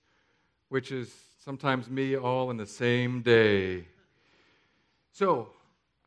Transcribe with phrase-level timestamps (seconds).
[0.71, 3.85] which is sometimes me all in the same day.
[5.13, 5.51] So,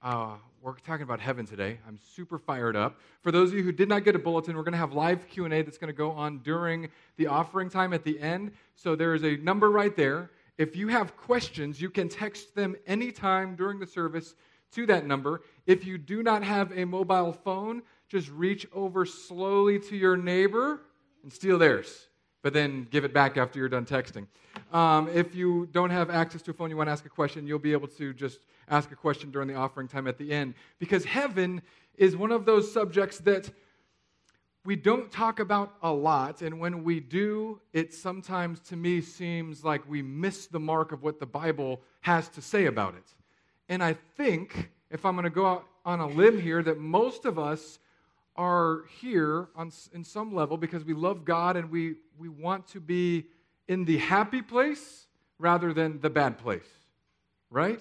[0.01, 1.77] uh, we're talking about heaven today.
[1.87, 2.99] I'm super fired up.
[3.21, 5.29] For those of you who did not get a bulletin, we're going to have live
[5.29, 8.51] Q&A that's going to go on during the offering time at the end.
[8.73, 10.31] So there is a number right there.
[10.57, 14.33] If you have questions, you can text them anytime during the service
[14.71, 15.41] to that number.
[15.67, 20.81] If you do not have a mobile phone, just reach over slowly to your neighbor
[21.21, 22.07] and steal theirs,
[22.45, 24.27] but then give it back after you're done texting.
[24.71, 27.47] Um, if you don't have access to a phone, you want to ask a question,
[27.47, 28.37] you'll be able to just
[28.69, 30.53] ask a question during the offering time at the end.
[30.77, 31.63] Because heaven
[31.97, 33.49] is one of those subjects that
[34.63, 36.43] we don't talk about a lot.
[36.43, 41.01] And when we do, it sometimes to me seems like we miss the mark of
[41.01, 43.15] what the Bible has to say about it.
[43.69, 47.25] And I think, if I'm going to go out on a limb here, that most
[47.25, 47.79] of us
[48.35, 52.79] are here on, in some level because we love God and we, we want to
[52.79, 53.25] be
[53.67, 55.07] in the happy place
[55.39, 56.67] rather than the bad place,
[57.49, 57.79] right?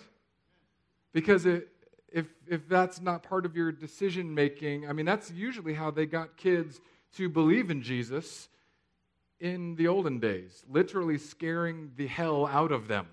[1.13, 1.69] Because it,
[2.13, 6.07] if, if that's not part of your decision making, I mean, that's usually how they
[6.07, 6.81] got kids
[7.17, 8.49] to believe in Jesus
[9.41, 13.07] in the olden days, literally scaring the hell out of them.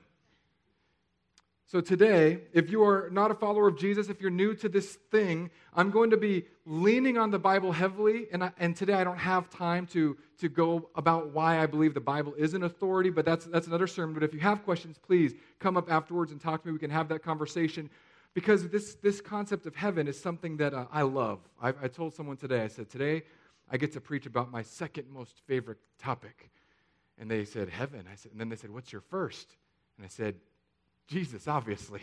[1.71, 4.95] So, today, if you are not a follower of Jesus, if you're new to this
[5.09, 8.27] thing, I'm going to be leaning on the Bible heavily.
[8.33, 11.93] And, I, and today, I don't have time to, to go about why I believe
[11.93, 14.13] the Bible is an authority, but that's, that's another sermon.
[14.13, 16.73] But if you have questions, please come up afterwards and talk to me.
[16.73, 17.89] We can have that conversation.
[18.33, 21.39] Because this, this concept of heaven is something that uh, I love.
[21.61, 23.23] I, I told someone today, I said, Today,
[23.69, 26.51] I get to preach about my second most favorite topic.
[27.17, 28.07] And they said, Heaven.
[28.11, 29.55] I said, and then they said, What's your first?
[29.95, 30.35] And I said,
[31.07, 32.01] Jesus, obviously.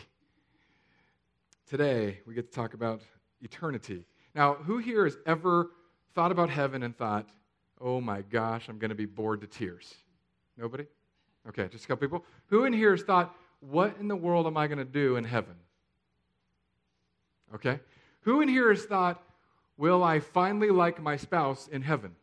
[1.69, 3.03] Today, we get to talk about
[3.43, 4.05] eternity.
[4.35, 5.71] Now, who here has ever
[6.15, 7.29] thought about heaven and thought,
[7.81, 9.95] oh my gosh, I'm going to be bored to tears?
[10.57, 10.87] Nobody?
[11.49, 12.25] Okay, just a couple people.
[12.47, 15.25] Who in here has thought, what in the world am I going to do in
[15.25, 15.55] heaven?
[17.55, 17.81] Okay.
[18.23, 19.23] Who in here has thought,
[19.77, 22.15] will I finally like my spouse in heaven?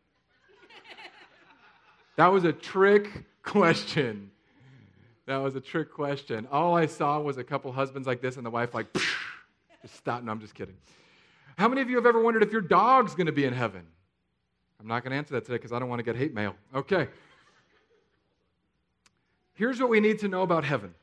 [2.16, 4.30] that was a trick question.
[5.26, 6.46] That was a trick question.
[6.52, 10.22] All I saw was a couple husbands like this and the wife like, just stop.
[10.22, 10.76] No, I'm just kidding.
[11.58, 13.82] How many of you have ever wondered if your dog's going to be in heaven?
[14.78, 16.54] I'm not going to answer that today because I don't want to get hate mail.
[16.74, 17.08] Okay.
[19.54, 20.94] Here's what we need to know about heaven.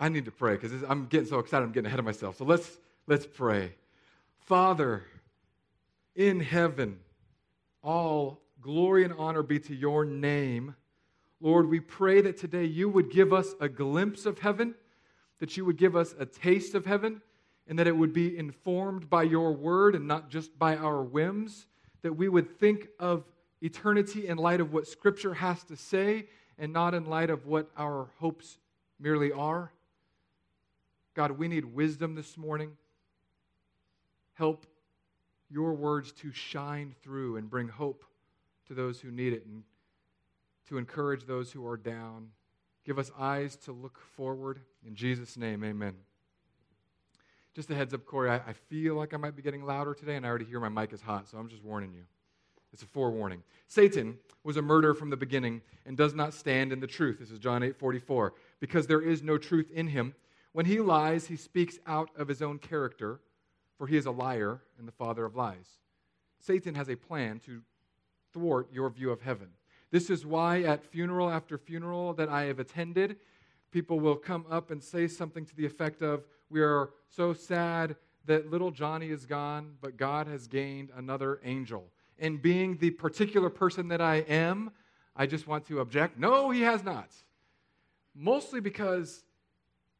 [0.00, 2.38] I need to pray because I'm getting so excited, I'm getting ahead of myself.
[2.38, 3.74] So let's, let's pray.
[4.46, 5.04] Father,
[6.16, 6.98] in heaven,
[7.82, 10.74] all glory and honor be to your name.
[11.40, 14.74] Lord, we pray that today you would give us a glimpse of heaven,
[15.38, 17.22] that you would give us a taste of heaven,
[17.68, 21.66] and that it would be informed by your word and not just by our whims,
[22.02, 23.24] that we would think of
[23.60, 26.26] eternity in light of what Scripture has to say
[26.58, 28.58] and not in light of what our hopes
[28.98, 29.70] merely are.
[31.14, 32.76] God, we need wisdom this morning.
[34.34, 34.66] Help
[35.50, 38.04] your words to shine through and bring hope
[38.66, 39.44] to those who need it.
[39.46, 39.62] And
[40.68, 42.28] to encourage those who are down.
[42.84, 44.60] Give us eyes to look forward.
[44.86, 45.94] In Jesus' name, amen.
[47.54, 50.16] Just a heads up, Corey, I, I, feel like I might be getting louder today,
[50.16, 52.04] and I already hear my mic is hot, so I'm just warning you.
[52.72, 53.42] It's a forewarning.
[53.66, 57.18] Satan was a murderer from the beginning and does not stand in the truth.
[57.18, 58.34] This is John 8 44.
[58.60, 60.14] Because there is no truth in him.
[60.52, 63.20] When he lies, he speaks out of his own character,
[63.76, 65.78] for he is a liar and the father of lies.
[66.40, 67.62] Satan has a plan to
[68.32, 69.48] thwart your view of heaven.
[69.90, 73.16] This is why at funeral after funeral that I have attended,
[73.70, 77.96] people will come up and say something to the effect of, We are so sad
[78.26, 81.86] that little Johnny is gone, but God has gained another angel.
[82.18, 84.70] And being the particular person that I am,
[85.16, 86.18] I just want to object.
[86.18, 87.10] No, he has not.
[88.14, 89.24] Mostly because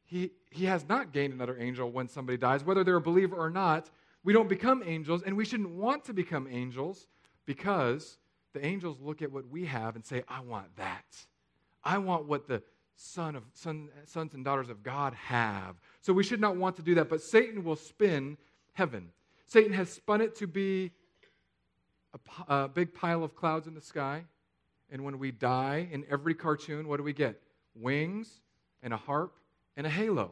[0.05, 2.63] he, he has not gained another angel when somebody dies.
[2.63, 3.89] Whether they're a believer or not,
[4.23, 7.07] we don't become angels, and we shouldn't want to become angels
[7.45, 8.18] because
[8.53, 11.05] the angels look at what we have and say, I want that.
[11.83, 12.61] I want what the
[12.95, 15.75] son of, son, sons and daughters of God have.
[16.01, 17.09] So we should not want to do that.
[17.09, 18.37] But Satan will spin
[18.73, 19.09] heaven.
[19.45, 20.91] Satan has spun it to be
[22.13, 24.25] a, a big pile of clouds in the sky.
[24.91, 27.41] And when we die in every cartoon, what do we get?
[27.75, 28.41] Wings
[28.81, 29.35] and a harp
[29.77, 30.31] and a halo.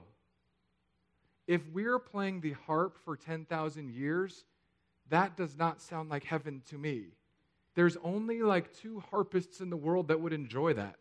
[1.47, 4.43] If we're playing the harp for 10,000 years,
[5.09, 7.05] that does not sound like heaven to me.
[7.77, 10.97] There's only like two harpists in the world that would enjoy that.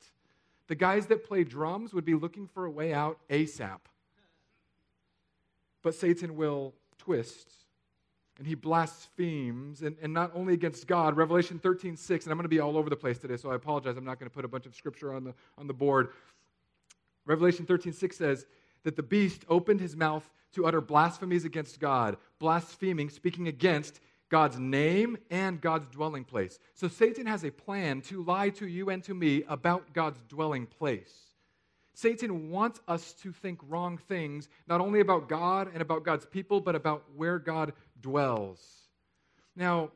[0.69, 3.79] The guys that play drums would be looking for a way out ASAP.
[5.83, 7.51] But Satan will twist
[8.37, 11.17] and he blasphemes, and, and not only against God.
[11.17, 13.55] Revelation 13, 6, and I'm going to be all over the place today, so I
[13.55, 13.97] apologize.
[13.97, 16.11] I'm not going to put a bunch of scripture on the, on the board.
[17.25, 18.47] Revelation 13, 6 says
[18.85, 24.59] that the beast opened his mouth to utter blasphemies against God, blaspheming, speaking against God's
[24.59, 26.59] name and God's dwelling place.
[26.75, 30.67] So Satan has a plan to lie to you and to me about God's dwelling
[30.67, 31.13] place.
[31.95, 36.61] Satan wants us to think wrong things, not only about God and about God's people,
[36.61, 38.61] but about where God dwells.
[39.55, 39.91] Now,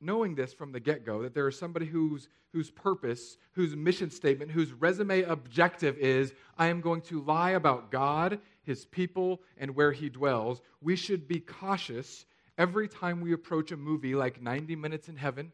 [0.00, 4.10] knowing this from the get go, that there is somebody whose, whose purpose, whose mission
[4.10, 9.74] statement, whose resume objective is, I am going to lie about God, his people, and
[9.74, 12.26] where he dwells, we should be cautious
[12.58, 15.52] every time we approach a movie like 90 Minutes in Heaven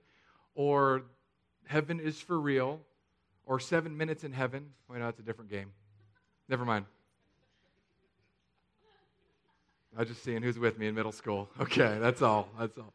[0.54, 1.02] or
[1.66, 2.80] Heaven is for Real
[3.44, 4.70] or Seven Minutes in Heaven.
[4.88, 5.70] Wait, no, that's a different game.
[6.48, 6.86] Never mind.
[9.96, 11.48] I was just seeing who's with me in middle school.
[11.60, 12.48] Okay, that's all.
[12.58, 12.92] That's all.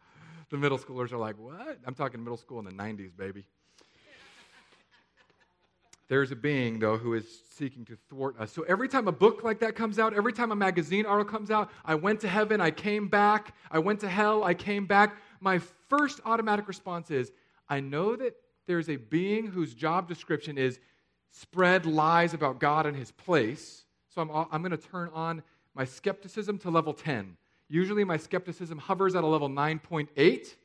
[0.50, 1.78] The middle schoolers are like, what?
[1.86, 3.46] I'm talking middle school in the 90s, baby.
[6.10, 8.52] There's a being, though, who is seeking to thwart us.
[8.52, 11.52] So every time a book like that comes out, every time a magazine article comes
[11.52, 15.18] out, I went to heaven, I came back, I went to hell, I came back.
[15.40, 17.32] My first automatic response is
[17.70, 18.36] I know that
[18.66, 20.80] there's a being whose job description is
[21.30, 23.86] spread lies about God and his place.
[24.10, 25.44] So I'm, I'm going to turn on
[25.76, 27.38] my skepticism to level 10.
[27.68, 30.56] Usually my skepticism hovers at a level 9.8,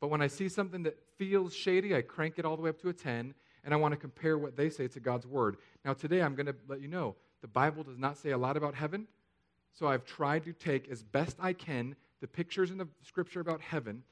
[0.00, 2.80] but when I see something that feels shady, I crank it all the way up
[2.82, 5.56] to a 10 and I want to compare what they say to God's word.
[5.84, 8.56] Now, today I'm going to let you know the Bible does not say a lot
[8.56, 9.06] about heaven,
[9.72, 13.60] so I've tried to take as best I can the pictures in the scripture about
[13.60, 14.04] heaven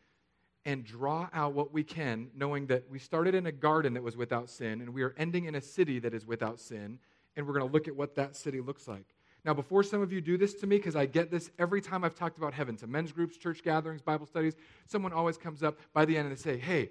[0.64, 4.17] and draw out what we can, knowing that we started in a garden that was
[4.17, 6.99] without sin, and we are ending in a city that is without sin,
[7.37, 9.14] and we're going to look at what that city looks like.
[9.44, 12.05] Now, before some of you do this to me, because I get this every time
[12.05, 14.55] I've talked about heaven to men's groups, church gatherings, Bible studies,
[14.87, 16.91] someone always comes up by the end and they say, Hey,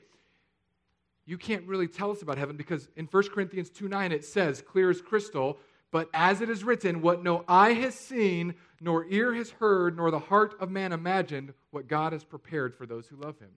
[1.30, 4.64] you can't really tell us about heaven because in 1 Corinthians 2 9 it says,
[4.64, 5.60] clear as crystal,
[5.92, 10.10] but as it is written, what no eye has seen, nor ear has heard, nor
[10.10, 13.52] the heart of man imagined, what God has prepared for those who love him.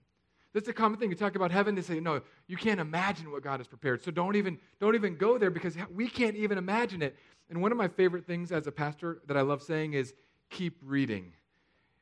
[0.53, 1.09] That's a common thing.
[1.09, 4.03] You talk about heaven, they say, no, you can't imagine what God has prepared.
[4.03, 7.15] So don't even, don't even go there because we can't even imagine it.
[7.49, 10.13] And one of my favorite things as a pastor that I love saying is
[10.51, 11.33] keep reading.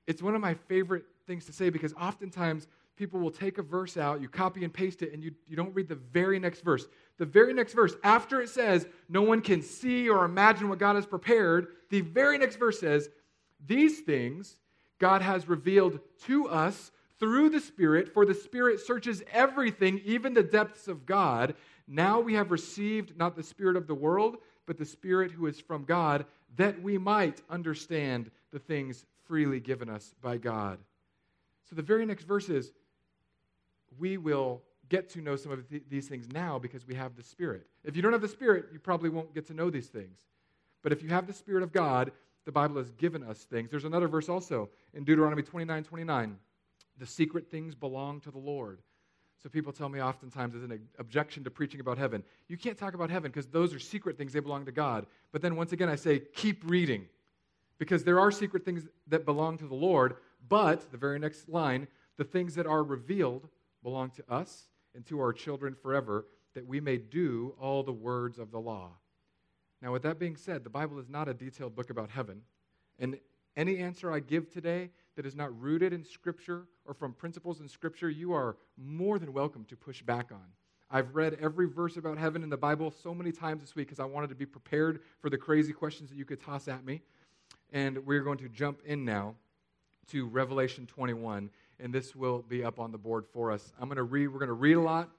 [0.06, 2.68] It's one of my favorite things to say because oftentimes
[3.02, 5.74] people will take a verse out, you copy and paste it, and you, you don't
[5.74, 6.86] read the very next verse.
[7.18, 10.96] The very next verse, after it says, no one can see or imagine what God
[10.96, 13.10] has prepared, the very next verse says,
[13.66, 14.56] These things
[15.00, 20.44] God has revealed to us through the Spirit, for the Spirit searches everything, even the
[20.44, 21.56] depths of God.
[21.88, 24.38] Now we have received not the Spirit of the world,
[24.68, 26.26] but the Spirit who is from God,
[26.56, 30.78] that we might understand the things freely given us by God.
[31.68, 32.74] So the very next verse is
[34.00, 37.24] we will get to know some of th- these things now because we have the
[37.24, 37.66] Spirit.
[37.84, 40.20] If you don't have the Spirit, you probably won't get to know these things.
[40.84, 42.12] But if you have the Spirit of God,
[42.46, 43.70] the Bible has given us things.
[43.70, 46.38] There's another verse also in Deuteronomy 29 29.
[46.98, 48.80] The secret things belong to the Lord.
[49.42, 52.94] So people tell me oftentimes as an objection to preaching about heaven, you can't talk
[52.94, 55.08] about heaven because those are secret things, they belong to God.
[55.32, 57.08] But then once again, I say, keep reading
[57.80, 60.18] because there are secret things that belong to the Lord,
[60.48, 63.48] but the very next line, the things that are revealed
[63.84, 68.38] belong to us and to our children forever, that we may do all the words
[68.38, 68.92] of the law.
[69.82, 72.42] Now, with that being said, the Bible is not a detailed book about heaven.
[73.00, 73.18] And
[73.58, 77.68] any answer I give today that is not rooted in Scripture or from principles in
[77.68, 80.46] Scripture, you are more than welcome to push back on.
[80.90, 84.00] I've read every verse about heaven in the Bible so many times this week because
[84.00, 87.02] I wanted to be prepared for the crazy questions that you could toss at me.
[87.72, 89.36] And we're going to jump in now
[90.10, 91.50] to Revelation 21
[91.82, 93.74] and this will be up on the board for us.
[93.80, 95.10] I'm going to read, we're going to read a lot,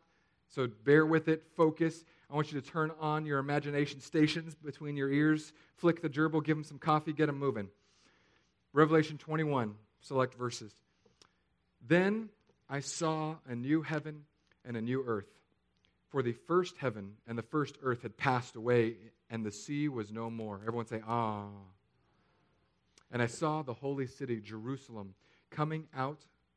[0.48, 2.04] so bear with it, focus.
[2.30, 6.44] I want you to turn on your imagination stations between your ears, flick the gerbil,
[6.44, 7.68] give them some coffee, get them moving.
[8.72, 10.72] Revelation 21, select verses.
[11.86, 12.28] Then
[12.70, 14.24] I saw a new heaven
[14.64, 15.28] and a new earth.
[16.08, 18.96] For the first heaven and the first earth had passed away,
[19.30, 20.60] and the sea was no more.
[20.62, 21.46] Everyone say, Ah.
[23.10, 25.14] And I saw the holy city, Jerusalem,
[25.50, 26.24] coming out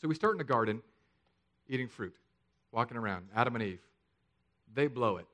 [0.00, 0.82] So we start in the garden
[1.68, 2.14] eating fruit,
[2.72, 3.80] walking around, Adam and Eve.
[4.74, 5.26] They blow it.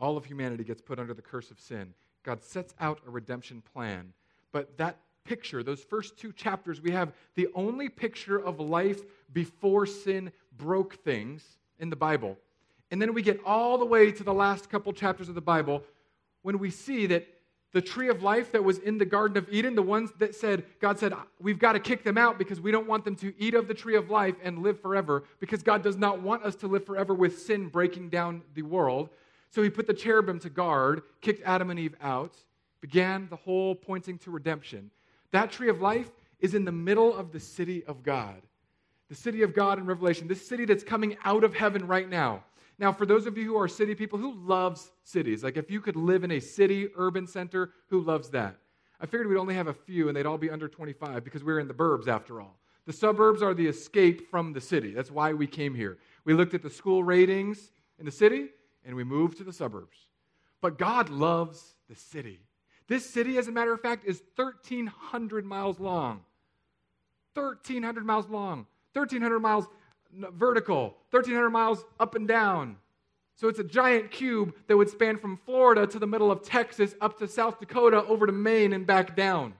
[0.00, 1.94] All of humanity gets put under the curse of sin.
[2.24, 4.12] God sets out a redemption plan.
[4.50, 9.02] But that picture, those first two chapters, we have the only picture of life
[9.32, 12.36] before sin broke things in the Bible.
[12.90, 15.82] And then we get all the way to the last couple chapters of the Bible
[16.42, 17.26] when we see that
[17.72, 20.64] the tree of life that was in the Garden of Eden, the ones that said,
[20.80, 23.54] God said, we've got to kick them out because we don't want them to eat
[23.54, 26.66] of the tree of life and live forever, because God does not want us to
[26.66, 29.08] live forever with sin breaking down the world.
[29.50, 32.34] So he put the cherubim to guard, kicked Adam and Eve out,
[32.80, 34.90] began the whole pointing to redemption.
[35.30, 36.10] That tree of life
[36.40, 38.42] is in the middle of the city of God.
[39.08, 42.44] The city of God in Revelation, this city that's coming out of heaven right now.
[42.78, 45.44] Now, for those of you who are city people, who loves cities?
[45.44, 48.56] Like if you could live in a city urban center, who loves that?
[49.00, 51.58] I figured we'd only have a few and they'd all be under 25 because we're
[51.58, 52.58] in the burbs after all.
[52.86, 54.92] The suburbs are the escape from the city.
[54.92, 55.98] That's why we came here.
[56.24, 58.48] We looked at the school ratings in the city
[58.84, 59.98] and we moved to the suburbs.
[60.60, 62.40] But God loves the city.
[62.88, 66.22] This city, as a matter of fact, is 1,300 miles long.
[67.34, 68.66] 1,300 miles long.
[68.92, 69.66] 1,300 miles
[70.12, 72.76] vertical, 1,300 miles up and down.
[73.36, 76.94] So it's a giant cube that would span from Florida to the middle of Texas,
[77.00, 79.54] up to South Dakota, over to Maine, and back down.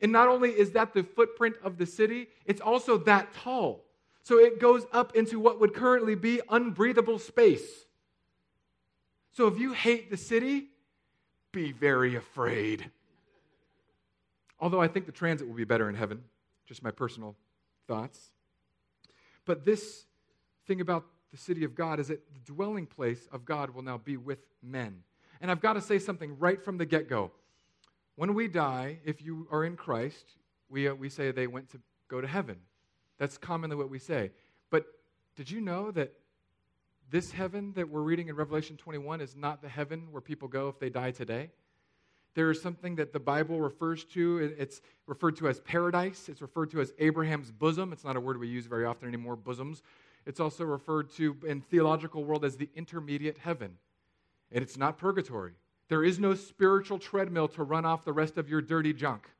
[0.00, 3.84] And not only is that the footprint of the city, it's also that tall.
[4.22, 7.86] So it goes up into what would currently be unbreathable space.
[9.32, 10.68] So if you hate the city,
[11.52, 12.90] be very afraid.
[14.58, 16.24] Although I think the transit will be better in heaven,
[16.66, 17.36] just my personal
[17.86, 18.30] thoughts.
[19.46, 20.04] But this
[20.66, 23.96] thing about the city of God is that the dwelling place of God will now
[23.96, 25.02] be with men.
[25.40, 27.30] And I've got to say something right from the get go.
[28.16, 30.24] When we die, if you are in Christ,
[30.68, 32.56] we, uh, we say they went to go to heaven.
[33.18, 34.32] That's commonly what we say.
[34.70, 34.86] But
[35.36, 36.12] did you know that
[37.10, 40.68] this heaven that we're reading in Revelation 21 is not the heaven where people go
[40.68, 41.50] if they die today?
[42.36, 44.54] There is something that the Bible refers to.
[44.58, 46.28] It's referred to as paradise.
[46.28, 47.94] It's referred to as Abraham's bosom.
[47.94, 49.82] It's not a word we use very often anymore, bosoms.
[50.26, 53.78] It's also referred to in theological world as the intermediate heaven.
[54.52, 55.52] And it's not purgatory.
[55.88, 59.30] There is no spiritual treadmill to run off the rest of your dirty junk.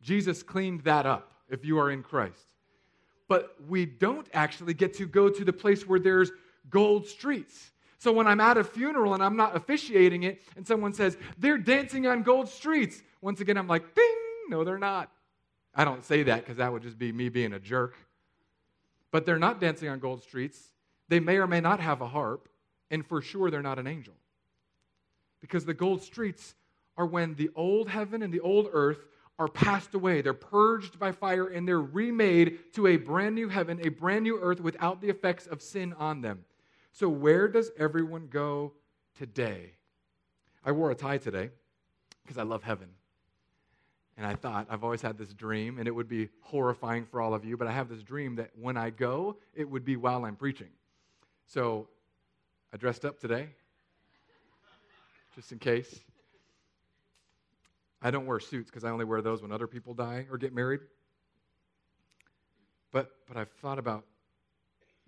[0.00, 2.52] Jesus cleaned that up if you are in Christ.
[3.26, 6.30] But we don't actually get to go to the place where there's
[6.70, 7.72] gold streets.
[8.04, 11.56] So when I'm at a funeral and I'm not officiating it, and someone says, they're
[11.56, 14.14] dancing on gold streets, once again, I'm like, ding,
[14.50, 15.10] no, they're not.
[15.74, 17.94] I don't say that because that would just be me being a jerk.
[19.10, 20.60] But they're not dancing on gold streets.
[21.08, 22.50] They may or may not have a harp,
[22.90, 24.12] and for sure they're not an angel.
[25.40, 26.54] Because the gold streets
[26.98, 29.06] are when the old heaven and the old earth
[29.38, 30.20] are passed away.
[30.20, 34.38] They're purged by fire and they're remade to a brand new heaven, a brand new
[34.42, 36.44] earth without the effects of sin on them.
[36.94, 38.72] So, where does everyone go
[39.18, 39.72] today?
[40.64, 41.50] I wore a tie today
[42.22, 42.86] because I love heaven.
[44.16, 47.34] And I thought, I've always had this dream, and it would be horrifying for all
[47.34, 50.24] of you, but I have this dream that when I go, it would be while
[50.24, 50.68] I'm preaching.
[51.46, 51.88] So
[52.72, 53.48] I dressed up today,
[55.34, 55.98] just in case.
[58.00, 60.54] I don't wear suits because I only wear those when other people die or get
[60.54, 60.80] married.
[62.92, 64.04] But, but I've thought about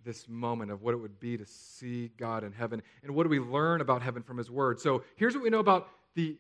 [0.07, 2.81] this moment of what it would be to see God in heaven.
[3.03, 4.81] And what do we learn about heaven from His Word?
[4.81, 6.39] So here's what we know about the,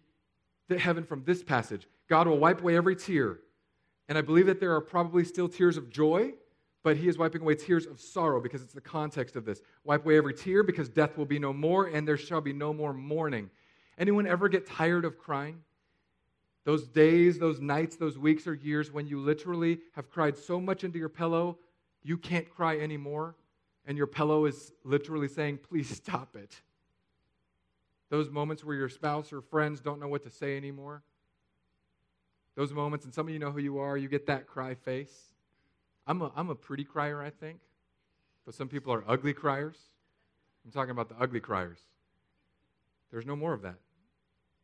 [0.68, 3.40] the heaven from this passage God will wipe away every tear.
[4.08, 6.32] And I believe that there are probably still tears of joy,
[6.84, 9.60] but He is wiping away tears of sorrow because it's the context of this.
[9.84, 12.72] Wipe away every tear because death will be no more and there shall be no
[12.72, 13.50] more mourning.
[13.98, 15.60] Anyone ever get tired of crying?
[16.64, 20.84] Those days, those nights, those weeks or years when you literally have cried so much
[20.84, 21.58] into your pillow,
[22.02, 23.34] you can't cry anymore
[23.86, 26.60] and your pillow is literally saying, please stop it.
[28.10, 31.02] Those moments where your spouse or friends don't know what to say anymore.
[32.56, 35.14] Those moments, and some of you know who you are, you get that cry face.
[36.06, 37.60] I'm a, I'm a pretty crier, I think,
[38.44, 39.76] but some people are ugly criers.
[40.64, 41.78] I'm talking about the ugly criers.
[43.10, 43.76] There's no more of that.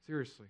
[0.06, 0.46] Seriously.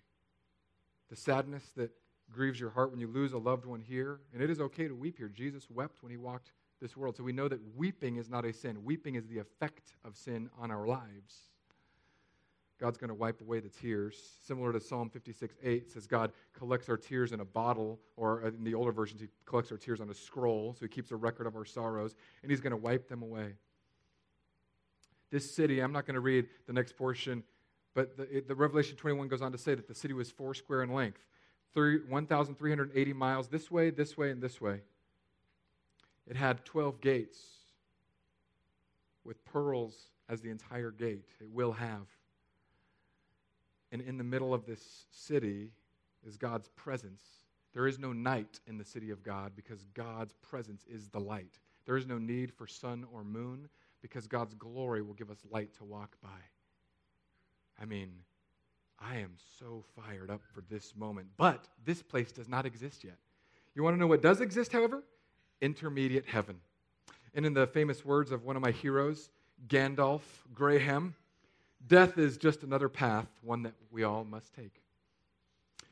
[1.11, 1.91] The sadness that
[2.31, 4.95] grieves your heart when you lose a loved one here, and it is okay to
[4.95, 5.29] weep here.
[5.29, 6.53] Jesus wept when he walked
[6.83, 7.17] this world.
[7.17, 8.85] So we know that weeping is not a sin.
[8.85, 11.53] Weeping is the effect of sin on our lives.
[12.79, 14.21] God's going to wipe away the tears.
[14.45, 18.65] Similar to Psalm 56 8 says God collects our tears in a bottle, or in
[18.65, 21.47] the older versions, He collects our tears on a scroll, so He keeps a record
[21.47, 23.53] of our sorrows, and He's going to wipe them away.
[25.31, 27.45] This city, I'm not going to read the next portion,
[27.95, 30.53] but the, it, the Revelation 21 goes on to say that the city was four
[30.53, 31.21] square in length,
[31.75, 34.81] 1,380 miles this way, this way, and this way.
[36.27, 37.39] It had 12 gates
[39.25, 41.27] with pearls as the entire gate.
[41.41, 42.07] It will have.
[43.91, 45.71] And in the middle of this city
[46.27, 47.23] is God's presence.
[47.75, 51.59] There is no night in the city of God because God's presence is the light.
[51.85, 53.69] There is no need for sun or moon
[54.01, 56.29] because God's glory will give us light to walk by.
[57.81, 58.13] I mean,
[58.99, 61.29] I am so fired up for this moment.
[61.37, 63.17] But this place does not exist yet.
[63.75, 65.03] You want to know what does exist, however?
[65.63, 66.57] Intermediate heaven.
[67.35, 69.31] And in the famous words of one of my heroes,
[69.67, 70.21] Gandalf
[70.53, 71.15] Graham,
[71.87, 74.83] Death is just another path, one that we all must take.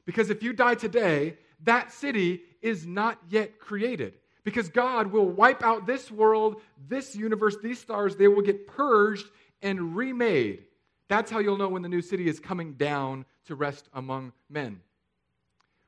[0.04, 4.14] Because if you die today, that city is not yet created.
[4.44, 9.26] Because God will wipe out this world, this universe, these stars, they will get purged
[9.62, 10.64] and remade.
[11.08, 14.80] That's how you'll know when the new city is coming down to rest among men.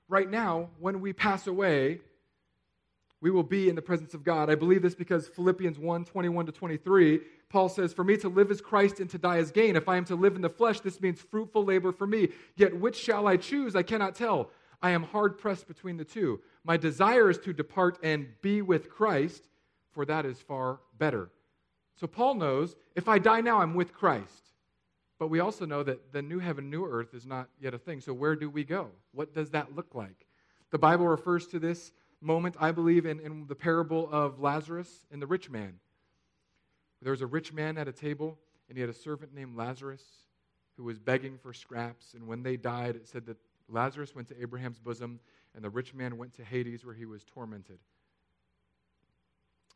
[0.08, 2.00] Right now, when we pass away,
[3.22, 4.50] we will be in the presence of God.
[4.50, 7.20] I believe this because Philippians 1 21 to 23
[7.52, 9.76] Paul says, For me to live is Christ and to die is gain.
[9.76, 12.30] If I am to live in the flesh, this means fruitful labor for me.
[12.56, 13.76] Yet which shall I choose?
[13.76, 14.50] I cannot tell.
[14.80, 16.40] I am hard pressed between the two.
[16.64, 19.48] My desire is to depart and be with Christ,
[19.92, 21.30] for that is far better.
[22.00, 24.48] So Paul knows if I die now, I'm with Christ.
[25.18, 28.00] But we also know that the new heaven, new earth is not yet a thing.
[28.00, 28.88] So where do we go?
[29.12, 30.26] What does that look like?
[30.70, 35.20] The Bible refers to this moment, I believe, in, in the parable of Lazarus and
[35.20, 35.74] the rich man.
[37.02, 38.38] There was a rich man at a table,
[38.68, 40.02] and he had a servant named Lazarus
[40.76, 42.14] who was begging for scraps.
[42.14, 43.36] And when they died, it said that
[43.68, 45.20] Lazarus went to Abraham's bosom,
[45.54, 47.78] and the rich man went to Hades, where he was tormented.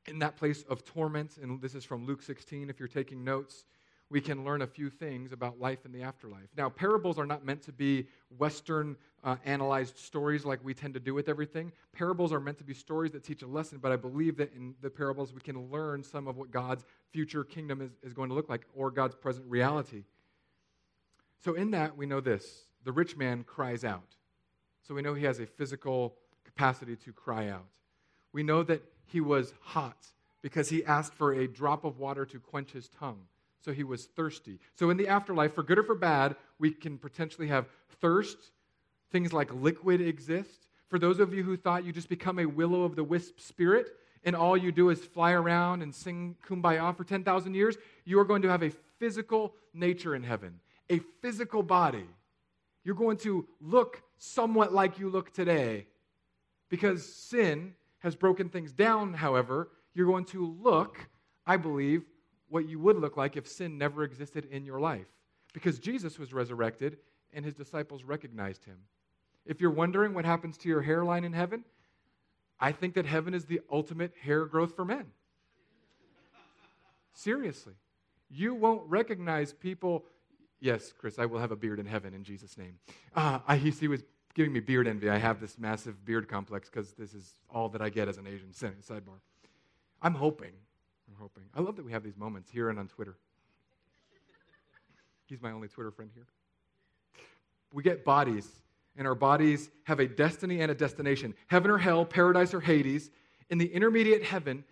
[0.07, 3.65] In that place of torment, and this is from Luke 16, if you're taking notes,
[4.09, 6.49] we can learn a few things about life in the afterlife.
[6.57, 8.07] Now, parables are not meant to be
[8.39, 11.73] Western uh, analyzed stories like we tend to do with everything.
[11.93, 14.75] Parables are meant to be stories that teach a lesson, but I believe that in
[14.81, 18.35] the parables we can learn some of what God's future kingdom is, is going to
[18.35, 20.05] look like or God's present reality.
[21.45, 24.15] So, in that, we know this the rich man cries out.
[24.87, 26.15] So, we know he has a physical
[26.45, 27.67] capacity to cry out.
[28.33, 30.07] We know that he was hot
[30.43, 33.23] because he asked for a drop of water to quench his tongue
[33.67, 34.61] so he was thirsty.
[34.77, 37.67] So in the afterlife, for good or for bad, we can potentially have
[38.01, 38.37] thirst.
[39.11, 40.69] Things like liquid exist.
[40.89, 43.89] For those of you who thought you just become a willow of the wisp spirit
[44.23, 48.25] and all you do is fly around and sing kumbaya for 10,000 years, you are
[48.25, 52.07] going to have a physical nature in heaven, a physical body.
[52.85, 55.87] You're going to look somewhat like you look today.
[56.69, 61.09] Because sin has broken things down, however, you're going to look,
[61.45, 62.05] I believe,
[62.49, 65.09] what you would look like if sin never existed in your life.
[65.53, 66.99] Because Jesus was resurrected
[67.33, 68.79] and his disciples recognized him.
[69.45, 71.65] If you're wondering what happens to your hairline in heaven,
[72.59, 75.07] I think that heaven is the ultimate hair growth for men.
[77.13, 77.75] Seriously.
[78.29, 80.05] You won't recognize people.
[80.61, 82.79] Yes, Chris, I will have a beard in heaven in Jesus' name.
[83.15, 84.03] Uh, I, he, he was
[84.35, 85.09] giving me beard envy.
[85.09, 88.27] I have this massive beard complex because this is all that I get as an
[88.27, 88.51] Asian.
[88.51, 89.21] Sidebar.
[90.03, 90.53] I'm hoping
[91.09, 91.45] I'm hoping.
[91.55, 93.17] I love that we have these moments here and on Twitter.
[95.27, 96.27] He's my only Twitter friend here.
[97.73, 98.49] We get bodies,
[98.97, 103.11] and our bodies have a destiny and a destination heaven or hell, paradise or Hades.
[103.51, 104.65] In the intermediate heaven,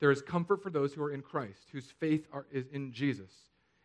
[0.00, 3.30] there is comfort for those who are in Christ, whose faith are, is in Jesus.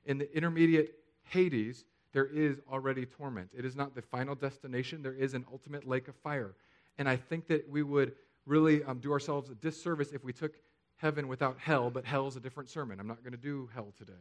[0.05, 3.49] In the intermediate Hades, there is already torment.
[3.55, 6.55] It is not the final destination, there is an ultimate lake of fire.
[6.97, 8.13] And I think that we would
[8.45, 10.55] really um, do ourselves a disservice if we took
[10.99, 12.99] heaven without hell, but hell's a different sermon.
[12.99, 14.13] I'm not going to do hell today.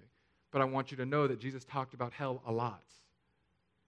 [0.50, 2.84] But I want you to know that Jesus talked about hell a lot.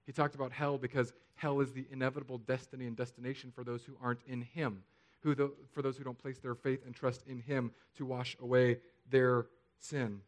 [0.06, 3.92] He talked about hell because hell is the inevitable destiny and destination for those who
[4.02, 4.82] aren't in Him,
[5.20, 8.36] who the, for those who don't place their faith and trust in Him to wash
[8.42, 9.46] away their
[9.78, 10.20] sin.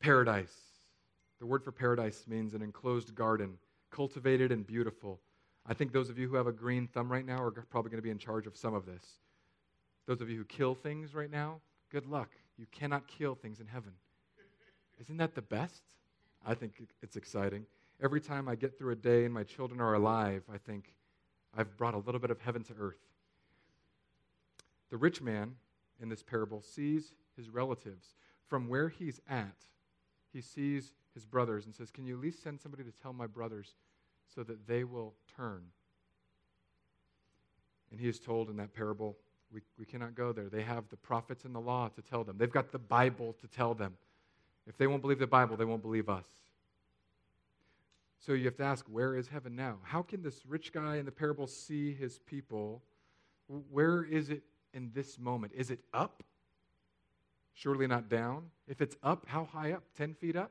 [0.00, 0.56] Paradise.
[1.38, 3.58] The word for paradise means an enclosed garden,
[3.90, 5.20] cultivated and beautiful.
[5.66, 7.98] I think those of you who have a green thumb right now are probably going
[7.98, 9.04] to be in charge of some of this.
[10.08, 11.60] Those of you who kill things right now,
[11.92, 12.30] good luck.
[12.56, 13.92] You cannot kill things in heaven.
[14.98, 15.82] Isn't that the best?
[16.46, 17.66] I think it's exciting.
[18.02, 20.94] Every time I get through a day and my children are alive, I think
[21.54, 23.04] I've brought a little bit of heaven to earth.
[24.88, 25.56] The rich man
[26.00, 28.14] in this parable sees his relatives.
[28.46, 29.66] From where he's at,
[30.32, 33.26] he sees his brothers and says, Can you at least send somebody to tell my
[33.26, 33.74] brothers
[34.34, 35.64] so that they will turn?
[37.90, 39.18] And he is told in that parable,
[39.52, 40.48] we, we cannot go there.
[40.48, 43.48] They have the prophets and the law to tell them, they've got the Bible to
[43.48, 43.94] tell them.
[44.66, 46.26] If they won't believe the Bible, they won't believe us.
[48.20, 49.78] So you have to ask, where is heaven now?
[49.82, 52.82] How can this rich guy in the parable see his people?
[53.70, 54.42] Where is it
[54.74, 55.52] in this moment?
[55.54, 56.22] Is it up?
[57.54, 58.50] Surely not down.
[58.66, 59.84] If it's up, how high up?
[59.96, 60.50] 10 feet up?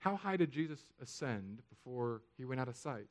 [0.00, 3.10] How high did Jesus ascend before he went out of sight?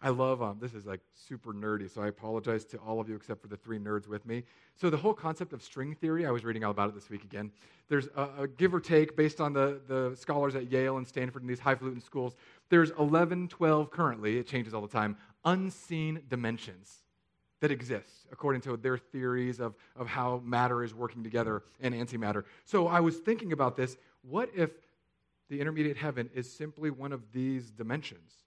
[0.00, 3.16] I love, um, this is like super nerdy, so I apologize to all of you
[3.16, 4.44] except for the three nerds with me.
[4.76, 7.24] So, the whole concept of string theory, I was reading all about it this week
[7.24, 7.50] again.
[7.88, 11.42] There's a, a give or take, based on the, the scholars at Yale and Stanford
[11.42, 12.36] and these highfalutin schools,
[12.68, 17.02] there's 11, 12 currently, it changes all the time, unseen dimensions
[17.60, 22.44] that exist according to their theories of, of how matter is working together and antimatter.
[22.66, 23.96] So, I was thinking about this.
[24.22, 24.70] What if
[25.50, 28.44] the intermediate heaven is simply one of these dimensions?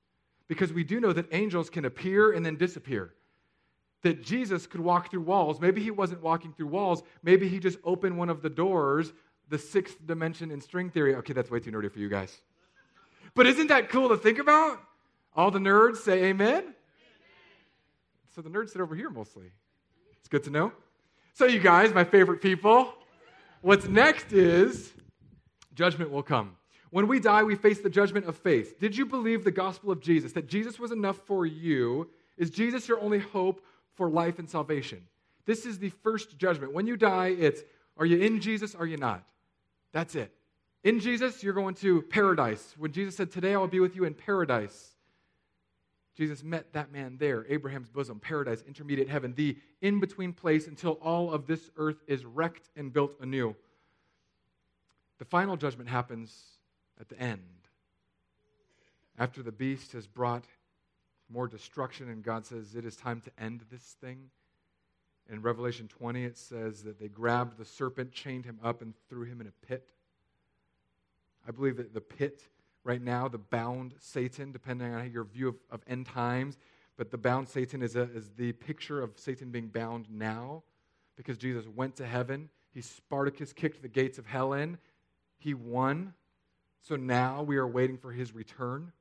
[0.51, 3.13] Because we do know that angels can appear and then disappear.
[4.01, 5.61] That Jesus could walk through walls.
[5.61, 7.03] Maybe he wasn't walking through walls.
[7.23, 9.13] Maybe he just opened one of the doors,
[9.47, 11.15] the sixth dimension in string theory.
[11.15, 12.37] Okay, that's way too nerdy for you guys.
[13.33, 14.81] But isn't that cool to think about?
[15.37, 16.49] All the nerds say amen.
[16.49, 16.73] amen.
[18.35, 19.53] So the nerds sit over here mostly.
[20.19, 20.73] It's good to know.
[21.33, 22.93] So, you guys, my favorite people,
[23.61, 24.91] what's next is
[25.73, 26.57] judgment will come.
[26.91, 28.79] When we die, we face the judgment of faith.
[28.79, 32.09] Did you believe the gospel of Jesus, that Jesus was enough for you?
[32.37, 35.01] Is Jesus your only hope for life and salvation?
[35.45, 36.73] This is the first judgment.
[36.73, 37.61] When you die, it's
[37.97, 38.75] are you in Jesus?
[38.75, 39.23] Are you not?
[39.91, 40.33] That's it.
[40.83, 42.73] In Jesus, you're going to paradise.
[42.77, 44.95] When Jesus said, Today I will be with you in paradise,
[46.17, 50.93] Jesus met that man there, Abraham's bosom, paradise, intermediate heaven, the in between place until
[50.93, 53.55] all of this earth is wrecked and built anew.
[55.19, 56.50] The final judgment happens
[57.01, 57.41] at the end.
[59.17, 60.45] After the beast has brought
[61.29, 64.29] more destruction, and God says, It is time to end this thing.
[65.29, 69.23] In Revelation 20, it says that they grabbed the serpent, chained him up, and threw
[69.23, 69.89] him in a pit.
[71.47, 72.43] I believe that the pit
[72.83, 76.57] right now, the bound Satan, depending on your view of, of end times,
[76.97, 80.63] but the bound Satan is, a, is the picture of Satan being bound now
[81.15, 82.49] because Jesus went to heaven.
[82.73, 84.77] He Spartacus kicked the gates of hell in.
[85.37, 86.13] He won.
[86.81, 88.91] So now we are waiting for his return.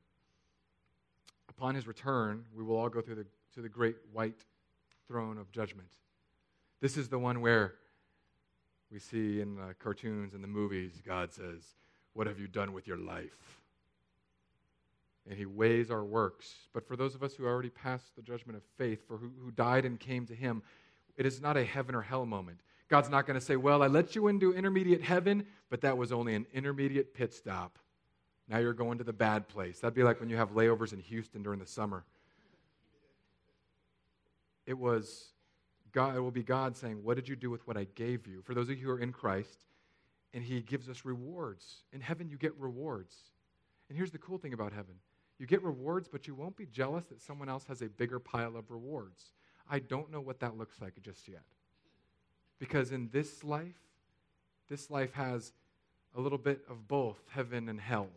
[1.48, 4.44] Upon his return, we will all go through the, to the great white
[5.08, 5.88] throne of judgment.
[6.80, 7.74] This is the one where
[8.92, 11.62] we see in the cartoons and the movies, God says,
[12.12, 13.60] What have you done with your life?
[15.28, 16.52] And he weighs our works.
[16.72, 19.50] But for those of us who already passed the judgment of faith, for who, who
[19.50, 20.62] died and came to him,
[21.16, 22.60] it is not a heaven or hell moment.
[22.90, 26.10] God's not going to say, Well, I let you into intermediate heaven, but that was
[26.12, 27.78] only an intermediate pit stop.
[28.48, 29.78] Now you're going to the bad place.
[29.78, 32.04] That'd be like when you have layovers in Houston during the summer.
[34.66, 35.28] It was
[35.92, 38.42] God, it will be God saying, What did you do with what I gave you?
[38.42, 39.66] For those of you who are in Christ,
[40.34, 41.84] and He gives us rewards.
[41.92, 43.14] In heaven, you get rewards.
[43.88, 44.96] And here's the cool thing about heaven
[45.38, 48.56] you get rewards, but you won't be jealous that someone else has a bigger pile
[48.56, 49.32] of rewards.
[49.70, 51.44] I don't know what that looks like just yet.
[52.60, 53.80] Because in this life,
[54.68, 55.52] this life has
[56.16, 58.08] a little bit of both heaven and hell.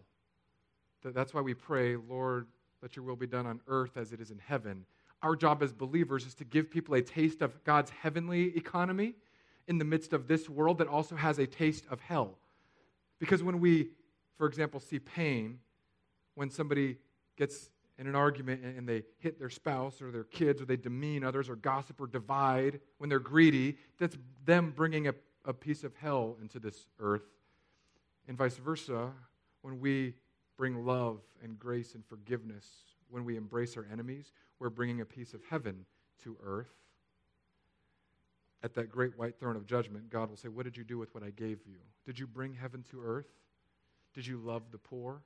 [1.03, 2.45] That's why we pray, Lord,
[2.81, 4.85] let your will be done on earth as it is in heaven.
[5.21, 9.15] Our job as believers is to give people a taste of God's heavenly economy
[9.67, 12.37] in the midst of this world that also has a taste of hell.
[13.19, 13.89] Because when we,
[14.37, 15.59] for example, see pain,
[16.35, 16.97] when somebody
[17.37, 21.23] gets in an argument and they hit their spouse or their kids or they demean
[21.23, 25.13] others or gossip or divide, when they're greedy, that's them bringing a,
[25.45, 27.23] a piece of hell into this earth.
[28.27, 29.11] And vice versa,
[29.61, 30.15] when we
[30.57, 32.65] bring love and grace and forgiveness,
[33.09, 35.85] when we embrace our enemies, we're bringing a piece of heaven
[36.23, 36.73] to earth.
[38.63, 41.13] At that great white throne of judgment, God will say, What did you do with
[41.13, 41.79] what I gave you?
[42.05, 43.27] Did you bring heaven to earth?
[44.13, 45.21] Did you love the poor?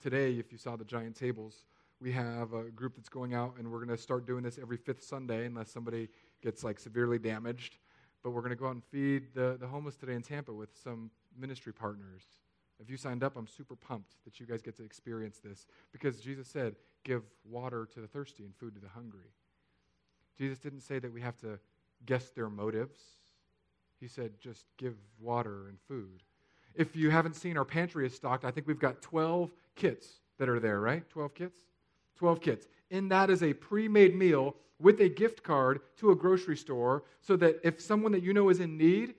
[0.00, 1.64] Today, if you saw the giant tables,
[2.00, 4.76] we have a group that's going out and we're going to start doing this every
[4.76, 6.08] fifth Sunday unless somebody
[6.42, 7.78] gets like severely damaged.
[8.22, 10.70] But we're going to go out and feed the, the homeless today in Tampa with
[10.82, 12.22] some ministry partners.
[12.80, 16.20] If you signed up, I'm super pumped that you guys get to experience this because
[16.20, 19.32] Jesus said, give water to the thirsty and food to the hungry.
[20.36, 21.58] Jesus didn't say that we have to
[22.06, 23.00] guess their motives.
[24.00, 26.22] He said, just give water and food.
[26.74, 30.48] If you haven't seen our pantry is stocked, I think we've got 12 kits that
[30.48, 31.08] are there, right?
[31.10, 31.58] 12 kits?
[32.18, 32.68] 12 kids.
[32.90, 37.04] In that is a pre made meal with a gift card to a grocery store
[37.20, 39.14] so that if someone that you know is in need,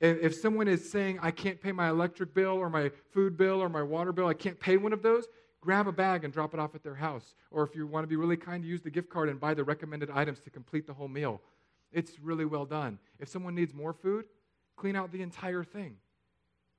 [0.00, 3.60] If, if someone is saying, I can't pay my electric bill or my food bill
[3.60, 5.26] or my water bill, I can't pay one of those,
[5.60, 7.34] grab a bag and drop it off at their house.
[7.50, 9.64] Or if you want to be really kind, use the gift card and buy the
[9.64, 11.40] recommended items to complete the whole meal.
[11.90, 12.98] It's really well done.
[13.18, 14.26] If someone needs more food,
[14.76, 15.96] clean out the entire thing.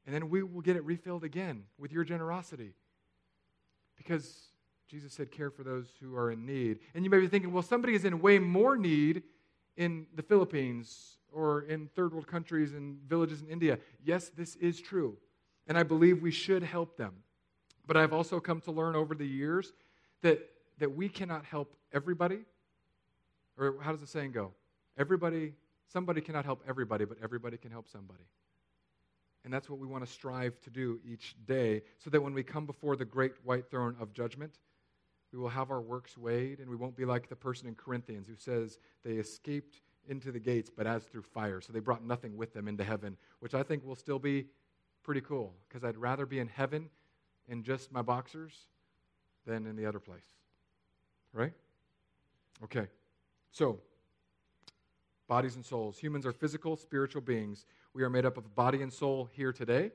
[0.05, 2.73] And then we will get it refilled again with your generosity.
[3.97, 4.48] Because
[4.89, 6.79] Jesus said, care for those who are in need.
[6.95, 9.21] And you may be thinking, well, somebody is in way more need
[9.77, 13.77] in the Philippines or in third world countries and villages in India.
[14.03, 15.15] Yes, this is true.
[15.67, 17.13] And I believe we should help them.
[17.85, 19.73] But I've also come to learn over the years
[20.21, 20.39] that,
[20.79, 22.39] that we cannot help everybody.
[23.59, 24.53] Or how does the saying go?
[24.97, 25.53] Everybody,
[25.87, 28.23] somebody cannot help everybody, but everybody can help somebody.
[29.45, 32.43] And that's what we want to strive to do each day so that when we
[32.43, 34.57] come before the great white throne of judgment,
[35.31, 38.27] we will have our works weighed and we won't be like the person in Corinthians
[38.27, 41.61] who says they escaped into the gates, but as through fire.
[41.61, 44.47] So they brought nothing with them into heaven, which I think will still be
[45.03, 46.89] pretty cool because I'd rather be in heaven
[47.47, 48.53] in just my boxers
[49.45, 50.25] than in the other place.
[51.33, 51.53] Right?
[52.63, 52.87] Okay.
[53.51, 53.79] So,
[55.27, 55.97] bodies and souls.
[55.97, 57.65] Humans are physical, spiritual beings.
[57.93, 59.91] We are made up of body and soul here today,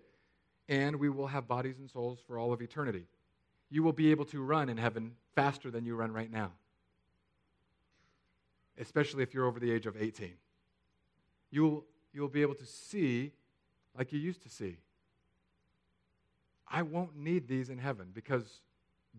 [0.69, 3.05] and we will have bodies and souls for all of eternity.
[3.71, 6.53] You will be able to run in heaven faster than you run right now
[8.79, 10.33] especially if you're over the age of 18.
[11.51, 13.33] You'll, you'll be able to see
[13.97, 14.79] like you used to see.
[16.67, 18.61] I won't need these in heaven because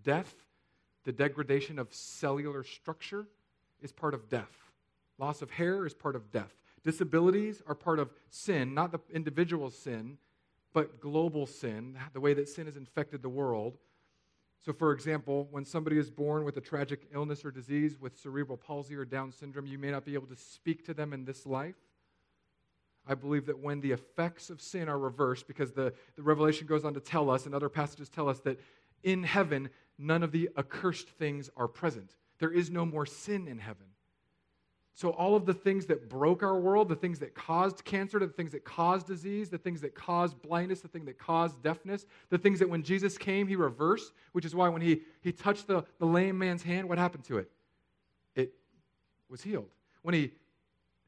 [0.03, 0.33] death,
[1.05, 3.27] the degradation of cellular structure,
[3.81, 4.71] is part of death.
[5.17, 6.53] Loss of hair is part of death.
[6.83, 10.17] Disabilities are part of sin, not the individual sin,
[10.73, 13.77] but global sin, the way that sin has infected the world.
[14.65, 18.57] So, for example, when somebody is born with a tragic illness or disease, with cerebral
[18.57, 21.45] palsy or Down syndrome, you may not be able to speak to them in this
[21.45, 21.75] life.
[23.07, 26.83] I believe that when the effects of sin are reversed, because the, the Revelation goes
[26.83, 28.59] on to tell us, and other passages tell us, that
[29.03, 32.15] in heaven, none of the accursed things are present.
[32.39, 33.85] There is no more sin in heaven.
[34.97, 38.29] So, all of the things that broke our world, the things that caused cancer, the
[38.29, 42.37] things that caused disease, the things that caused blindness, the thing that caused deafness, the
[42.37, 45.83] things that when Jesus came, he reversed, which is why when he, he touched the,
[45.99, 47.51] the lame man's hand, what happened to it?
[48.37, 48.53] It
[49.29, 49.69] was healed.
[50.01, 50.31] When he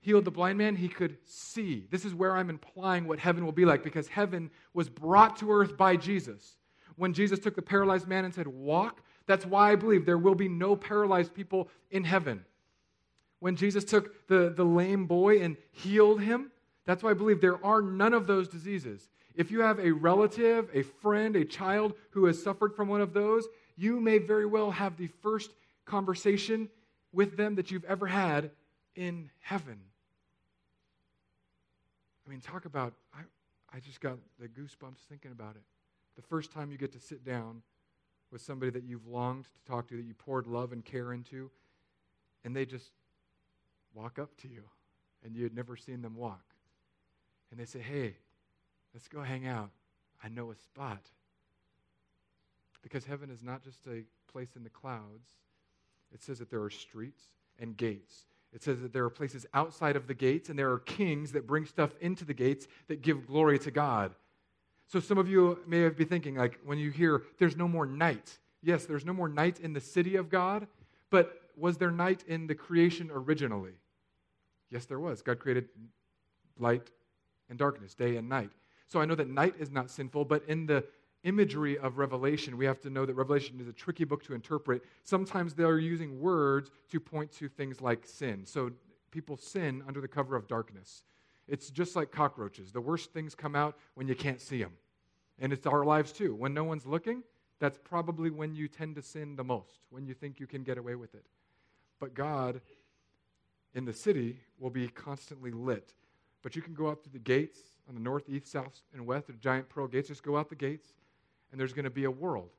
[0.02, 1.88] healed the blind man, he could see.
[1.90, 5.50] This is where I'm implying what heaven will be like, because heaven was brought to
[5.50, 6.58] earth by Jesus.
[6.98, 10.36] When Jesus took the paralyzed man and said, Walk, that's why I believe there will
[10.36, 12.44] be no paralyzed people in heaven
[13.40, 16.52] when Jesus took the, the lame boy and healed him.
[16.86, 19.10] That's why I believe there are none of those diseases.
[19.36, 23.14] If you have a relative, a friend, a child who has suffered from one of
[23.14, 25.52] those, you may very well have the first
[25.86, 26.70] conversation
[27.14, 28.52] with them that you've ever had
[28.96, 29.80] in heaven.
[32.26, 33.20] I mean, talk about, I,
[33.76, 35.62] I just got the goosebumps thinking about it.
[36.16, 37.62] The first time you get to sit down
[38.32, 41.52] with somebody that you've longed to talk to, that you poured love and care into,
[42.44, 42.92] and they just
[43.94, 44.64] walk up to you
[45.24, 46.44] and you had never seen them walk.
[47.52, 48.16] And they say, Hey,
[48.94, 49.70] let's go hang out.
[50.24, 51.02] I know a spot.
[52.82, 55.30] Because heaven is not just a place in the clouds,
[56.14, 57.24] it says that there are streets
[57.60, 58.26] and gates.
[58.54, 61.46] It says that there are places outside of the gates, and there are kings that
[61.46, 64.16] bring stuff into the gates that give glory to God.
[64.88, 68.38] So some of you may be thinking, like, when you hear there's no more night.
[68.64, 70.68] Yes, there's no more night in the city of God,
[71.10, 73.74] but was there night in the creation originally?
[74.70, 75.22] Yes, there was.
[75.22, 75.70] God created
[76.58, 76.92] light
[77.50, 78.52] and darkness, day and night.
[78.88, 80.84] So I know that night is not sinful, but in the
[81.24, 84.84] imagery of Revelation, we have to know that Revelation is a tricky book to interpret.
[85.04, 88.46] Sometimes they're using words to point to things like sin.
[88.46, 88.72] So
[89.12, 91.04] people sin under the cover of darkness.
[91.48, 92.72] It's just like cockroaches.
[92.72, 94.74] The worst things come out when you can't see them.
[95.40, 96.36] And it's our lives too.
[96.36, 97.24] When no one's looking,
[97.60, 100.78] that's probably when you tend to sin the most, when you think you can get
[100.78, 101.26] away with it.
[102.00, 102.62] But God
[103.74, 105.94] in the city will be constantly lit.
[106.44, 109.28] But you can go out through the gates on the north, east, south, and west,
[109.28, 110.08] the giant pearl gates.
[110.08, 110.94] Just go out the gates,
[111.52, 112.50] and there's going to be a world,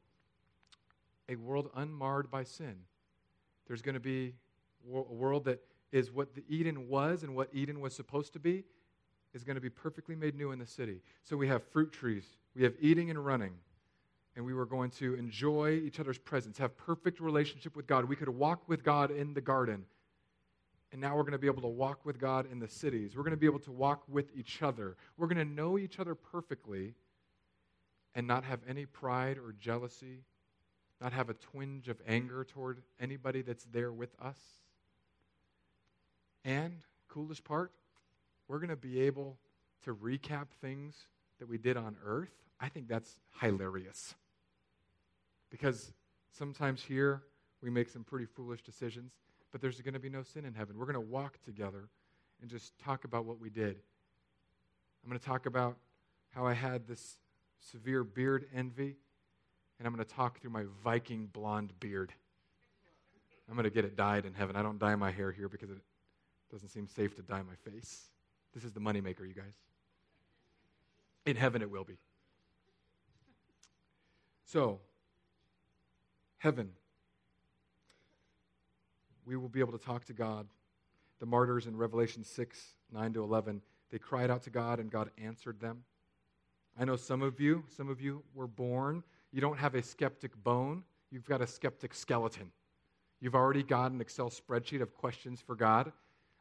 [1.29, 2.75] a world unmarred by sin.
[3.67, 4.35] There's going to be
[4.93, 5.61] a world that
[5.93, 8.65] is what the Eden was and what Eden was supposed to be
[9.35, 11.01] is going to be perfectly made new in the city.
[11.23, 12.25] So we have fruit trees,
[12.55, 13.53] we have eating and running,
[14.39, 18.07] and we were going to enjoy each other's presence, have perfect relationship with God.
[18.07, 19.85] We could walk with God in the garden
[20.93, 23.15] and now we're going to be able to walk with God in the cities.
[23.15, 24.97] We're going to be able to walk with each other.
[25.17, 26.95] We're going to know each other perfectly
[28.15, 30.25] and not have any pride or jealousy,
[31.01, 34.39] not have a twinge of anger toward anybody that's there with us.
[36.45, 37.71] And, coolest part,
[38.47, 39.37] we're going to be able
[39.85, 40.97] to recap things
[41.39, 44.15] that we did on earth, I think that's hilarious.
[45.51, 45.93] Because
[46.31, 47.23] sometimes here
[47.63, 49.13] we make some pretty foolish decisions,
[49.51, 50.77] but there's going to be no sin in heaven.
[50.79, 51.89] We're going to walk together
[52.41, 53.77] and just talk about what we did.
[55.03, 55.77] I'm going to talk about
[56.31, 57.19] how I had this
[57.61, 58.97] severe beard envy,
[59.79, 62.13] and I'm going to talk through my Viking blonde beard.
[63.49, 64.57] I'm going to get it dyed in heaven.
[64.57, 65.79] I don't dye my hair here because it
[66.53, 68.11] doesn't seem safe to dye my face.
[68.55, 69.55] This is the moneymaker, you guys.
[71.25, 71.99] In heaven, it will be.
[74.45, 74.81] So,
[76.39, 76.71] heaven.
[79.27, 80.47] We will be able to talk to God.
[81.21, 85.11] The martyrs in Revelation 6 9 to 11, they cried out to God and God
[85.23, 85.85] answered them.
[86.79, 90.33] I know some of you, some of you were born, you don't have a skeptic
[90.43, 92.51] bone, you've got a skeptic skeleton.
[93.21, 95.93] You've already got an Excel spreadsheet of questions for God.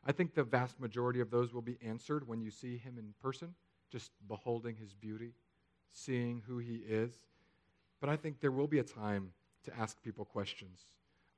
[0.05, 3.13] I think the vast majority of those will be answered when you see Him in
[3.21, 3.55] person,
[3.91, 5.33] just beholding His beauty,
[5.91, 7.11] seeing who He is.
[7.99, 9.31] But I think there will be a time
[9.67, 10.85] to ask people questions.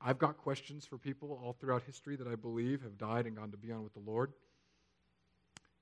[0.00, 3.50] I've got questions for people all throughout history that I believe have died and gone
[3.50, 4.32] to be on with the Lord.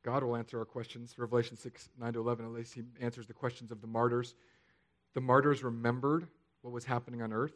[0.05, 1.15] God will answer our questions.
[1.19, 4.35] Revelation 6, 9 to 11, at least He answers the questions of the martyrs.
[5.15, 6.27] The martyrs remembered
[6.63, 7.55] what was happening on earth.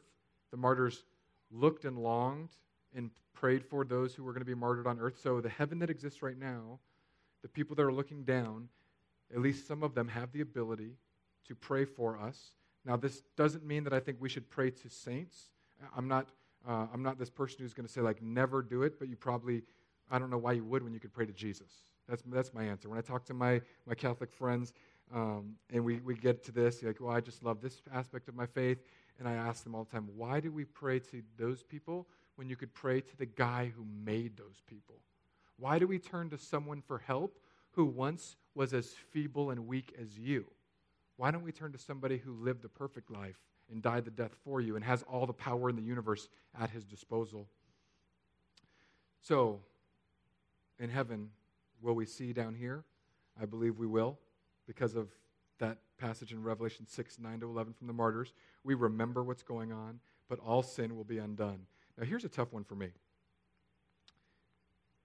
[0.50, 1.04] The martyrs
[1.50, 2.50] looked and longed
[2.94, 5.18] and prayed for those who were going to be martyred on earth.
[5.20, 6.78] So, the heaven that exists right now,
[7.42, 8.68] the people that are looking down,
[9.32, 10.96] at least some of them have the ability
[11.48, 12.52] to pray for us.
[12.84, 15.50] Now, this doesn't mean that I think we should pray to saints.
[15.96, 16.28] I'm not,
[16.68, 19.16] uh, I'm not this person who's going to say, like, never do it, but you
[19.16, 19.62] probably,
[20.10, 21.72] I don't know why you would when you could pray to Jesus.
[22.08, 22.88] That's, that's my answer.
[22.88, 24.72] When I talk to my, my Catholic friends
[25.14, 28.34] um, and we, we get to this, like, well, I just love this aspect of
[28.34, 28.78] my faith.
[29.18, 32.48] And I ask them all the time, why do we pray to those people when
[32.48, 34.96] you could pray to the guy who made those people?
[35.58, 37.38] Why do we turn to someone for help
[37.72, 40.46] who once was as feeble and weak as you?
[41.22, 43.36] Why don't we turn to somebody who lived a perfect life
[43.70, 46.28] and died the death for you and has all the power in the universe
[46.60, 47.46] at his disposal?
[49.20, 49.60] So,
[50.80, 51.30] in heaven,
[51.80, 52.82] will we see down here?
[53.40, 54.18] I believe we will
[54.66, 55.10] because of
[55.60, 58.32] that passage in Revelation 6 9 to 11 from the martyrs.
[58.64, 61.60] We remember what's going on, but all sin will be undone.
[61.96, 62.88] Now, here's a tough one for me.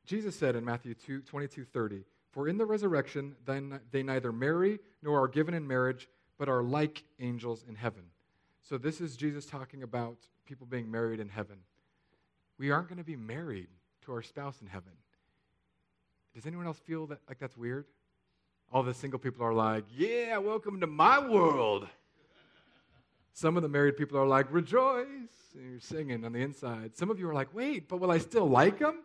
[0.08, 2.06] Jesus said in Matthew 2, 22 30,
[2.38, 3.36] For in the resurrection
[3.91, 8.04] they neither marry nor are given in marriage, but are like angels in heaven.
[8.62, 11.58] So, this is Jesus talking about people being married in heaven.
[12.60, 13.69] We aren't going to be married
[14.06, 14.91] to our spouse in heaven.
[16.36, 17.86] Does anyone else feel that, like that's weird?
[18.71, 21.88] All the single people are like, Yeah, welcome to my world.
[23.34, 25.08] Some of the married people are like, Rejoice.
[25.56, 26.95] And you're singing on the inside.
[26.97, 29.00] Some of you are like, Wait, but will I still like him?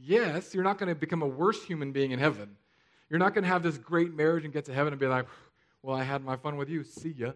[0.00, 2.56] Yes, you're not going to become a worse human being in heaven.
[3.10, 5.26] You're not going to have this great marriage and get to heaven and be like,
[5.82, 6.84] Well, I had my fun with you.
[6.84, 7.32] See ya.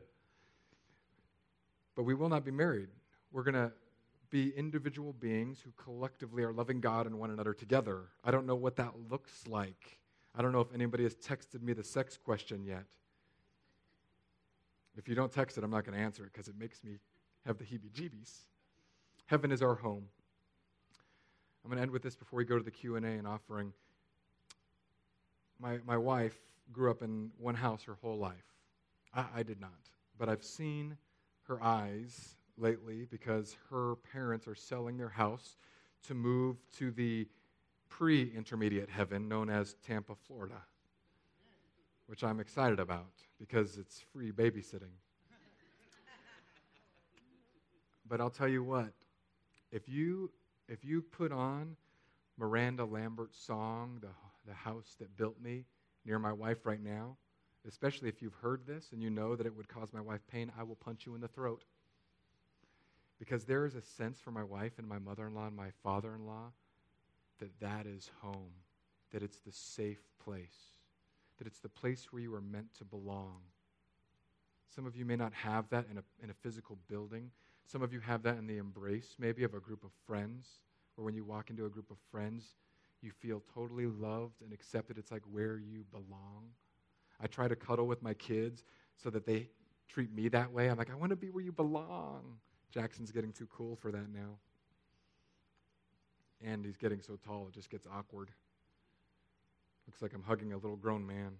[1.96, 2.88] But we will not be married.
[3.32, 3.72] We're going to
[4.30, 8.02] be individual beings who collectively are loving God and one another together.
[8.24, 9.98] I don't know what that looks like.
[10.34, 12.84] I don't know if anybody has texted me the sex question yet.
[14.96, 16.98] If you don't text it, I'm not going to answer it because it makes me
[17.46, 18.32] have the heebie jeebies.
[19.26, 20.04] Heaven is our home.
[21.64, 23.72] I'm going to end with this before we go to the Q&A and offering.
[25.64, 26.36] My, my wife
[26.72, 28.44] grew up in one house her whole life.
[29.14, 29.70] I, I did not.
[30.18, 30.98] But I've seen
[31.48, 35.56] her eyes lately because her parents are selling their house
[36.06, 37.26] to move to the
[37.88, 40.60] pre intermediate heaven known as Tampa, Florida,
[42.08, 44.92] which I'm excited about because it's free babysitting.
[48.06, 48.92] but I'll tell you what,
[49.72, 50.30] if you,
[50.68, 51.74] if you put on
[52.36, 54.08] Miranda Lambert's song, the,
[54.46, 55.64] the House That Built Me,
[56.04, 57.16] near my wife right now,
[57.66, 60.52] especially if you've heard this and you know that it would cause my wife pain,
[60.58, 61.64] I will punch you in the throat.
[63.18, 65.70] Because there is a sense for my wife and my mother in law and my
[65.82, 66.52] father in law
[67.40, 68.52] that that is home,
[69.12, 70.78] that it's the safe place,
[71.38, 73.38] that it's the place where you are meant to belong.
[74.74, 77.30] Some of you may not have that in a, in a physical building.
[77.66, 80.46] Some of you have that in the embrace, maybe of a group of friends,
[80.96, 82.54] or when you walk into a group of friends,
[83.04, 84.98] you feel totally loved and accepted.
[84.98, 86.48] It's like where you belong.
[87.20, 88.64] I try to cuddle with my kids
[88.96, 89.48] so that they
[89.88, 90.68] treat me that way.
[90.68, 92.38] I'm like, I want to be where you belong.
[92.72, 94.38] Jackson's getting too cool for that now
[96.44, 98.30] and he's getting so tall it just gets awkward.
[99.86, 101.32] Looks like I'm hugging a little grown man.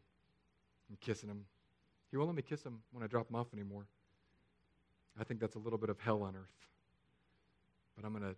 [0.90, 1.44] I'm kissing him.
[2.10, 3.86] He won't let me kiss him when I drop him off anymore.
[5.18, 6.48] I think that's a little bit of hell on earth.
[7.96, 8.36] But I'm going to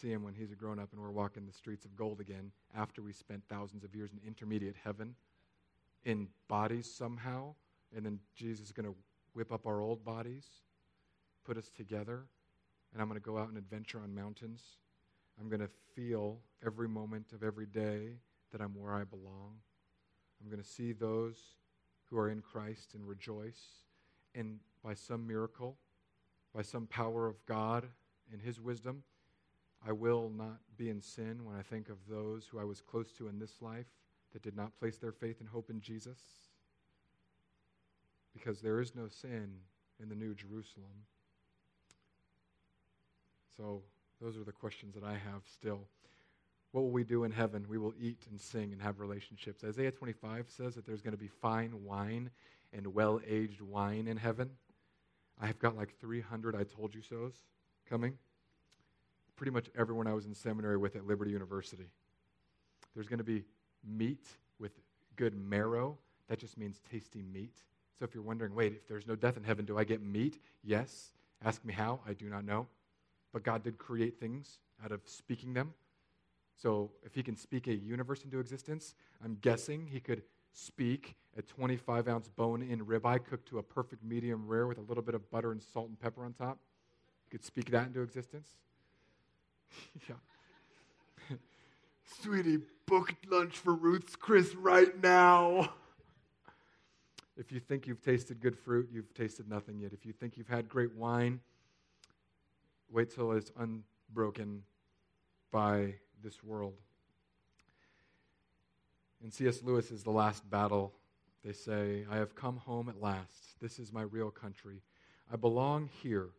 [0.00, 2.52] see him when he's a grown up and we're walking the streets of gold again
[2.76, 5.14] after we spent thousands of years in intermediate heaven.
[6.04, 7.54] in bodies somehow,
[7.94, 8.94] and then Jesus is going to
[9.34, 10.46] whip up our old bodies,
[11.44, 12.22] put us together,
[12.92, 14.62] and I'm going to go out and adventure on mountains.
[15.40, 18.18] I'm going to feel every moment of every day
[18.52, 19.56] that I'm where I belong.
[20.40, 21.36] I'm going to see those
[22.04, 23.60] who are in Christ and rejoice.
[24.34, 25.76] And by some miracle,
[26.54, 27.86] by some power of God
[28.32, 29.02] and His wisdom,
[29.86, 33.12] I will not be in sin when I think of those who I was close
[33.12, 33.86] to in this life
[34.32, 36.18] that did not place their faith and hope in Jesus.
[38.32, 39.50] Because there is no sin
[40.02, 41.06] in the New Jerusalem.
[43.56, 43.82] So,
[44.20, 45.86] those are the questions that I have still.
[46.72, 47.64] What will we do in heaven?
[47.68, 49.64] We will eat and sing and have relationships.
[49.64, 52.30] Isaiah 25 says that there's going to be fine wine
[52.72, 54.50] and well aged wine in heaven.
[55.40, 57.34] I have got like 300 I told you so's
[57.88, 58.18] coming.
[59.38, 61.86] Pretty much everyone I was in seminary with at Liberty University.
[62.94, 63.44] There's going to be
[63.86, 64.26] meat
[64.58, 64.72] with
[65.14, 65.96] good marrow.
[66.28, 67.54] That just means tasty meat.
[67.96, 70.40] So if you're wondering, wait, if there's no death in heaven, do I get meat?
[70.64, 71.12] Yes.
[71.44, 72.00] Ask me how.
[72.04, 72.66] I do not know.
[73.32, 75.72] But God did create things out of speaking them.
[76.60, 80.22] So if he can speak a universe into existence, I'm guessing he could
[80.52, 84.82] speak a 25 ounce bone in ribeye cooked to a perfect medium rare with a
[84.82, 86.58] little bit of butter and salt and pepper on top.
[87.22, 88.56] He could speak that into existence.
[90.08, 90.16] yeah.
[92.22, 95.72] Sweetie, booked lunch for Ruth's Chris right now.
[97.36, 99.92] If you think you've tasted good fruit, you've tasted nothing yet.
[99.92, 101.40] If you think you've had great wine,
[102.90, 104.64] wait till it's unbroken
[105.52, 106.74] by this world.
[109.22, 109.62] In C.S.
[109.62, 110.92] Lewis is the last battle.
[111.44, 113.60] They say, I have come home at last.
[113.60, 114.82] This is my real country.
[115.32, 116.30] I belong here.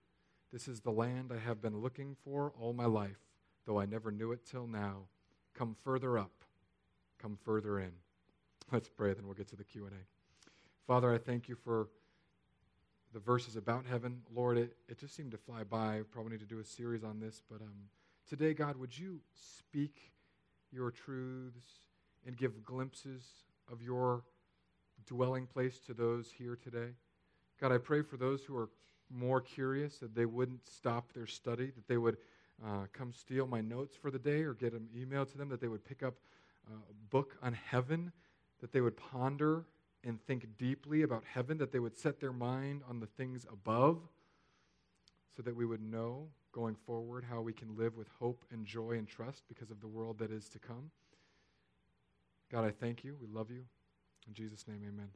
[0.52, 3.20] This is the land I have been looking for all my life,
[3.66, 5.04] though I never knew it till now.
[5.54, 6.32] Come further up.
[7.22, 7.92] Come further in.
[8.72, 9.92] Let's pray, then we'll get to the Q&A.
[10.88, 11.90] Father, I thank you for
[13.14, 14.22] the verses about heaven.
[14.34, 16.02] Lord, it, it just seemed to fly by.
[16.12, 17.90] Probably need to do a series on this, but um,
[18.28, 20.14] today, God, would you speak
[20.72, 21.82] your truths
[22.26, 23.24] and give glimpses
[23.72, 24.24] of your
[25.06, 26.94] dwelling place to those here today?
[27.62, 28.70] God, I pray for those who are
[29.10, 32.18] more curious that they wouldn't stop their study, that they would
[32.66, 35.62] uh, come steal my notes for the day or get an email to them, that
[35.62, 36.16] they would pick up
[36.70, 38.12] uh, a book on heaven,
[38.62, 39.66] that they would ponder
[40.04, 44.00] and think deeply about heaven, that they would set their mind on the things above,
[45.36, 48.92] so that we would know going forward how we can live with hope and joy
[48.92, 50.92] and trust because of the world that is to come.
[52.52, 53.16] God, I thank you.
[53.22, 53.64] We love you.
[54.28, 55.10] In Jesus' name, amen.